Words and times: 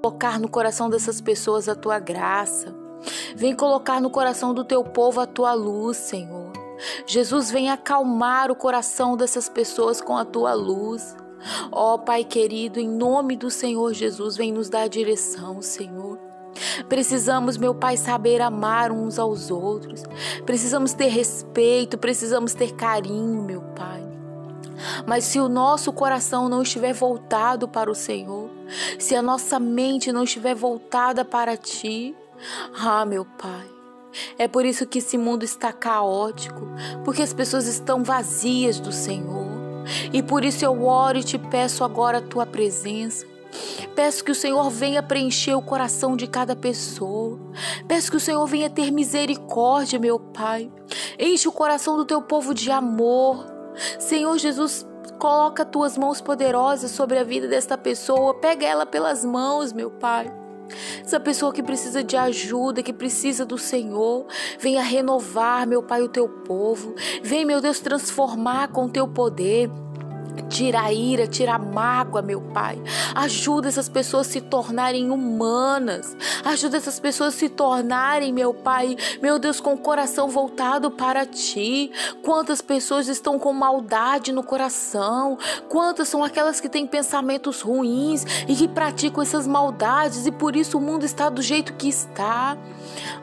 colocar 0.00 0.40
no 0.40 0.48
coração 0.48 0.88
dessas 0.88 1.20
pessoas 1.20 1.68
a 1.68 1.74
tua 1.74 1.98
graça. 1.98 2.74
Vem 3.36 3.54
colocar 3.54 4.00
no 4.00 4.10
coração 4.10 4.54
do 4.54 4.64
teu 4.64 4.82
povo 4.82 5.20
a 5.20 5.26
tua 5.26 5.52
luz, 5.52 5.96
Senhor. 5.96 6.50
Jesus, 7.06 7.50
vem 7.50 7.70
acalmar 7.70 8.50
o 8.50 8.56
coração 8.56 9.16
dessas 9.16 9.48
pessoas 9.48 10.00
com 10.00 10.16
a 10.16 10.24
tua 10.24 10.54
luz. 10.54 11.14
Ó 11.70 11.94
oh, 11.94 11.98
Pai 11.98 12.24
querido, 12.24 12.80
em 12.80 12.88
nome 12.88 13.36
do 13.36 13.50
Senhor 13.50 13.92
Jesus, 13.92 14.36
vem 14.36 14.52
nos 14.52 14.68
dar 14.68 14.88
direção, 14.88 15.60
Senhor. 15.60 16.18
Precisamos, 16.88 17.56
meu 17.56 17.74
Pai, 17.74 17.96
saber 17.96 18.40
amar 18.40 18.90
uns 18.90 19.18
aos 19.18 19.50
outros. 19.50 20.02
Precisamos 20.44 20.92
ter 20.92 21.08
respeito, 21.08 21.96
precisamos 21.96 22.54
ter 22.54 22.74
carinho, 22.74 23.42
meu 23.42 23.60
Pai. 23.74 24.09
Mas 25.06 25.24
se 25.24 25.38
o 25.38 25.48
nosso 25.48 25.92
coração 25.92 26.48
não 26.48 26.62
estiver 26.62 26.92
voltado 26.92 27.68
para 27.68 27.90
o 27.90 27.94
Senhor, 27.94 28.50
se 28.98 29.14
a 29.14 29.22
nossa 29.22 29.58
mente 29.58 30.12
não 30.12 30.24
estiver 30.24 30.54
voltada 30.54 31.24
para 31.24 31.56
Ti, 31.56 32.14
ah, 32.78 33.04
meu 33.04 33.24
Pai, 33.24 33.66
é 34.38 34.48
por 34.48 34.64
isso 34.64 34.86
que 34.86 34.98
esse 34.98 35.16
mundo 35.16 35.44
está 35.44 35.72
caótico, 35.72 36.66
porque 37.04 37.22
as 37.22 37.32
pessoas 37.32 37.66
estão 37.66 38.02
vazias 38.02 38.80
do 38.80 38.92
Senhor. 38.92 39.48
E 40.12 40.22
por 40.22 40.44
isso 40.44 40.64
eu 40.64 40.84
oro 40.84 41.18
e 41.18 41.24
te 41.24 41.38
peço 41.38 41.84
agora 41.84 42.18
a 42.18 42.22
tua 42.22 42.46
presença. 42.46 43.26
Peço 43.94 44.24
que 44.24 44.30
o 44.30 44.34
Senhor 44.34 44.70
venha 44.70 45.02
preencher 45.02 45.54
o 45.54 45.62
coração 45.62 46.16
de 46.16 46.26
cada 46.26 46.54
pessoa. 46.54 47.38
Peço 47.88 48.10
que 48.10 48.16
o 48.16 48.20
Senhor 48.20 48.46
venha 48.46 48.70
ter 48.70 48.90
misericórdia, 48.90 49.98
meu 49.98 50.18
Pai. 50.18 50.70
Enche 51.18 51.48
o 51.48 51.52
coração 51.52 51.96
do 51.96 52.04
teu 52.04 52.22
povo 52.22 52.54
de 52.54 52.70
amor. 52.70 53.59
Senhor 53.98 54.36
Jesus, 54.38 54.86
coloca 55.18 55.64
tuas 55.64 55.96
mãos 55.96 56.20
poderosas 56.20 56.90
sobre 56.90 57.18
a 57.18 57.24
vida 57.24 57.48
desta 57.48 57.76
pessoa. 57.76 58.34
Pega 58.34 58.66
ela 58.66 58.86
pelas 58.86 59.24
mãos, 59.24 59.72
meu 59.72 59.90
Pai. 59.90 60.32
Essa 61.04 61.18
pessoa 61.18 61.52
que 61.52 61.62
precisa 61.62 62.02
de 62.02 62.16
ajuda, 62.16 62.82
que 62.82 62.92
precisa 62.92 63.44
do 63.44 63.58
Senhor, 63.58 64.26
venha 64.58 64.82
renovar, 64.82 65.66
meu 65.66 65.82
Pai, 65.82 66.02
o 66.02 66.08
teu 66.08 66.28
povo. 66.28 66.94
Vem, 67.22 67.44
meu 67.44 67.60
Deus, 67.60 67.80
transformar 67.80 68.68
com 68.68 68.86
o 68.86 68.88
teu 68.88 69.08
poder. 69.08 69.70
Tira 70.42 70.82
a 70.82 70.92
ira, 70.92 71.26
tira 71.26 71.54
a 71.54 71.58
mágoa, 71.58 72.22
meu 72.22 72.40
Pai. 72.40 72.80
Ajuda 73.14 73.68
essas 73.68 73.88
pessoas 73.88 74.28
a 74.28 74.30
se 74.30 74.40
tornarem 74.40 75.10
humanas. 75.10 76.16
Ajuda 76.44 76.76
essas 76.76 76.98
pessoas 76.98 77.34
a 77.34 77.38
se 77.38 77.48
tornarem, 77.48 78.32
meu 78.32 78.52
Pai, 78.54 78.96
meu 79.20 79.38
Deus, 79.38 79.60
com 79.60 79.74
o 79.74 79.78
coração 79.78 80.28
voltado 80.28 80.90
para 80.90 81.26
Ti. 81.26 81.90
Quantas 82.22 82.60
pessoas 82.60 83.08
estão 83.08 83.38
com 83.38 83.52
maldade 83.52 84.32
no 84.32 84.42
coração? 84.42 85.38
Quantas 85.68 86.08
são 86.08 86.24
aquelas 86.24 86.60
que 86.60 86.68
têm 86.68 86.86
pensamentos 86.86 87.60
ruins 87.60 88.24
e 88.48 88.54
que 88.54 88.68
praticam 88.68 89.22
essas 89.22 89.46
maldades 89.46 90.26
e 90.26 90.32
por 90.32 90.56
isso 90.56 90.78
o 90.78 90.80
mundo 90.80 91.04
está 91.04 91.28
do 91.28 91.42
jeito 91.42 91.74
que 91.74 91.88
está? 91.88 92.56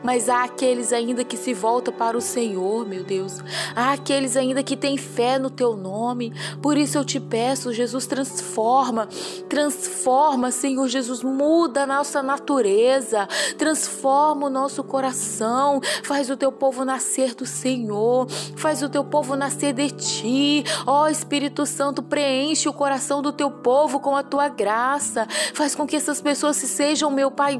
Mas 0.02 0.28
há 0.28 0.44
aqueles 0.44 0.92
ainda 0.92 1.24
que 1.24 1.36
se 1.36 1.52
voltam 1.52 1.92
para 1.92 2.16
o 2.16 2.20
Senhor, 2.20 2.86
meu 2.86 3.04
Deus. 3.04 3.38
Há 3.74 3.92
aqueles 3.92 4.36
ainda 4.36 4.62
que 4.62 4.76
têm 4.76 4.96
fé 4.96 5.38
no 5.38 5.50
Teu 5.50 5.76
nome. 5.76 6.32
Por 6.62 6.76
isso 6.76 6.98
eu 6.98 7.04
te 7.08 7.18
peço, 7.18 7.72
Jesus, 7.72 8.06
transforma, 8.06 9.08
transforma, 9.48 10.50
Senhor 10.50 10.86
Jesus, 10.88 11.22
muda 11.22 11.84
a 11.84 11.86
nossa 11.86 12.22
natureza, 12.22 13.26
transforma 13.56 14.46
o 14.46 14.50
nosso 14.50 14.84
coração, 14.84 15.80
faz 16.04 16.28
o 16.28 16.36
teu 16.36 16.52
povo 16.52 16.84
nascer 16.84 17.34
do 17.34 17.46
Senhor, 17.46 18.28
faz 18.56 18.82
o 18.82 18.90
teu 18.90 19.02
povo 19.02 19.34
nascer 19.34 19.72
de 19.72 19.90
ti. 19.90 20.64
Ó 20.86 21.04
oh, 21.04 21.08
Espírito 21.08 21.64
Santo, 21.64 22.02
preenche 22.02 22.68
o 22.68 22.74
coração 22.74 23.22
do 23.22 23.32
teu 23.32 23.50
povo 23.50 23.98
com 24.00 24.14
a 24.14 24.22
tua 24.22 24.48
graça, 24.48 25.26
faz 25.54 25.74
com 25.74 25.86
que 25.86 25.96
essas 25.96 26.20
pessoas 26.20 26.56
se 26.58 26.68
sejam, 26.68 27.10
meu 27.10 27.30
Pai, 27.30 27.58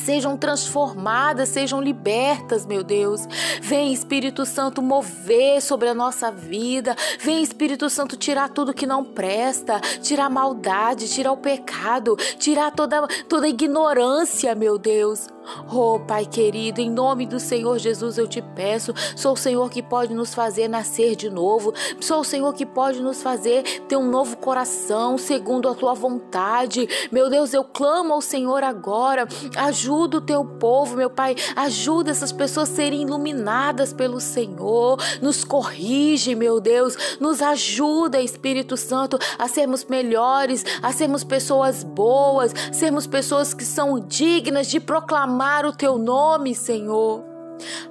sejam 0.00 0.36
transformadas, 0.36 1.48
sejam 1.50 1.80
libertas, 1.80 2.66
meu 2.66 2.82
Deus. 2.82 3.26
Vem, 3.60 3.92
Espírito 3.92 4.44
Santo, 4.44 4.82
mover 4.82 5.60
sobre 5.60 5.88
a 5.88 5.94
nossa 5.94 6.30
vida. 6.30 6.96
Vem, 7.20 7.42
Espírito 7.42 7.88
Santo, 7.88 8.16
tirar 8.16 8.48
tudo 8.48 8.74
que 8.74 8.86
não 8.86 9.04
presta, 9.04 9.80
tirar 10.02 10.26
a 10.26 10.30
maldade, 10.30 11.08
tirar 11.08 11.32
o 11.32 11.36
pecado, 11.36 12.16
tirar 12.38 12.70
toda, 12.72 13.06
toda 13.28 13.46
a 13.46 13.50
ignorância, 13.50 14.54
meu 14.54 14.78
Deus. 14.78 15.28
Oh, 15.72 15.98
Pai 16.00 16.26
querido, 16.26 16.80
em 16.80 16.90
nome 16.90 17.26
do 17.26 17.40
Senhor 17.40 17.78
Jesus 17.78 18.18
eu 18.18 18.28
te 18.28 18.42
peço. 18.42 18.92
Sou 19.16 19.32
o 19.32 19.36
Senhor 19.36 19.70
que 19.70 19.82
pode 19.82 20.12
nos 20.12 20.34
fazer 20.34 20.68
nascer 20.68 21.16
de 21.16 21.30
novo. 21.30 21.72
Sou 22.00 22.20
o 22.20 22.24
Senhor 22.24 22.52
que 22.52 22.66
pode 22.66 23.00
nos 23.00 23.22
fazer 23.22 23.62
ter 23.88 23.96
um 23.96 24.08
novo 24.08 24.36
coração, 24.36 25.16
segundo 25.16 25.68
a 25.68 25.74
tua 25.74 25.94
vontade. 25.94 26.88
Meu 27.10 27.30
Deus, 27.30 27.54
eu 27.54 27.64
clamo 27.64 28.12
ao 28.12 28.20
Senhor 28.20 28.62
agora. 28.62 29.26
Ajuda 29.56 30.18
o 30.18 30.20
teu 30.20 30.44
povo, 30.44 30.96
meu 30.96 31.10
Pai. 31.10 31.34
Ajuda 31.56 32.10
essas 32.10 32.32
pessoas 32.32 32.70
a 32.70 32.74
serem 32.74 33.02
iluminadas 33.02 33.92
pelo 33.92 34.20
Senhor. 34.20 34.98
Nos 35.22 35.44
corrige, 35.44 36.34
meu 36.34 36.60
Deus. 36.60 37.16
Nos 37.18 37.40
ajuda, 37.40 38.20
Espírito 38.20 38.76
Santo, 38.76 39.18
a 39.38 39.48
sermos 39.48 39.84
melhores, 39.84 40.64
a 40.82 40.92
sermos 40.92 41.24
pessoas 41.24 41.82
boas, 41.82 42.52
sermos 42.72 43.06
pessoas 43.06 43.54
que 43.54 43.64
são 43.64 43.98
dignas 43.98 44.66
de 44.66 44.78
proclamar 44.78 45.29
proclamar 45.30 45.64
o 45.64 45.72
teu 45.72 45.96
nome, 45.96 46.54
Senhor. 46.54 47.24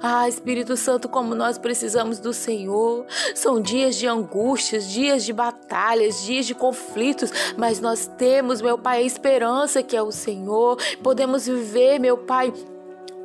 Ah, 0.02 0.28
Espírito 0.28 0.76
Santo, 0.76 1.08
como 1.08 1.34
nós 1.34 1.56
precisamos 1.56 2.18
do 2.18 2.32
Senhor. 2.32 3.06
São 3.34 3.60
dias 3.60 3.96
de 3.96 4.06
angústias, 4.06 4.90
dias 4.90 5.24
de 5.24 5.32
batalhas, 5.32 6.22
dias 6.22 6.44
de 6.44 6.54
conflitos, 6.54 7.30
mas 7.56 7.80
nós 7.80 8.06
temos, 8.18 8.60
meu 8.60 8.76
Pai, 8.76 8.98
a 8.98 9.06
esperança 9.06 9.82
que 9.82 9.96
é 9.96 10.02
o 10.02 10.12
Senhor. 10.12 10.76
Podemos 11.02 11.46
viver, 11.46 11.98
meu 11.98 12.18
Pai, 12.18 12.52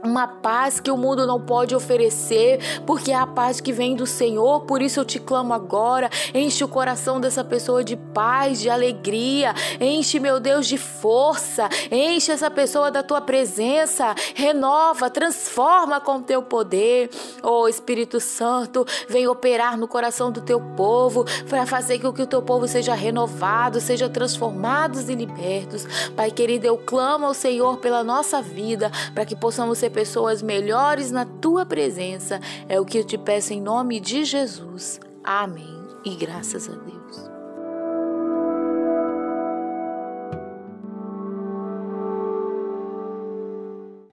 uma 0.06 0.28
paz 0.28 0.80
que 0.80 0.92
o 0.92 0.98
mundo 0.98 1.26
não 1.26 1.40
pode 1.40 1.76
oferecer, 1.76 2.60
porque 2.86 3.12
é 3.12 3.16
a 3.16 3.28
paz 3.28 3.60
que 3.60 3.72
vem 3.72 3.96
do 3.96 4.06
Senhor. 4.06 4.62
Por 4.62 4.82
isso 4.82 5.00
eu 5.00 5.06
te 5.06 5.20
clamo 5.20 5.54
agora, 5.54 6.10
enche 6.34 6.64
o 6.64 6.68
coração 6.68 7.20
dessa 7.20 7.44
pessoa 7.44 7.84
de 7.84 7.96
paz, 7.96 8.60
de 8.60 8.70
alegria, 8.70 9.54
enche, 9.80 10.20
meu 10.20 10.40
Deus, 10.40 10.68
de 10.68 10.78
força, 10.78 11.70
enche 11.92 12.32
essa 12.32 12.50
pessoa 12.50 12.92
da 12.92 13.04
tua 13.04 13.22
presença, 13.22 14.16
renova, 14.34 15.10
transforma 15.10 16.00
com 16.00 16.22
teu 16.22 16.42
poder. 16.42 17.10
Oh 17.44 17.68
Espírito 17.68 18.20
Santo, 18.20 18.86
vem 19.08 19.28
operar 19.28 19.78
no 19.78 19.88
coração 19.88 20.32
do 20.32 20.42
teu 20.42 20.60
povo 20.60 21.26
para 21.50 21.66
fazer 21.66 22.00
com 22.00 22.14
que 22.14 22.22
o 22.22 22.28
teu 22.28 22.42
povo 22.42 22.68
seja 22.68 22.94
renovado, 22.94 23.80
seja 23.80 24.10
transformados 24.10 25.10
e 25.10 25.16
libertos. 25.16 25.86
Pai 26.16 26.32
querido, 26.32 26.66
eu 26.66 26.78
clamo 26.78 27.26
ao 27.26 27.34
Senhor 27.34 27.78
pela 27.78 28.04
nossa 28.04 28.42
vida, 28.42 28.92
para 29.14 29.26
que 29.26 29.36
possamos 29.36 29.78
ser 29.78 29.90
pessoas 29.96 30.42
melhores 30.42 31.10
na 31.10 31.24
tua 31.24 31.66
presença. 31.66 32.42
É 32.68 32.78
o 32.82 32.86
que 32.86 32.98
eu 32.98 33.04
te 33.06 33.18
peço 33.18 33.54
em 33.54 33.62
nome 33.62 34.02
de 34.02 34.26
Jesus. 34.26 35.00
Amém. 35.24 35.74
E 36.04 36.14
graças 36.16 36.70
a 36.70 36.74
Deus. 36.74 37.45